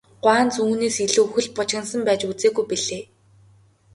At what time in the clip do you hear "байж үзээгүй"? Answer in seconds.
2.07-2.65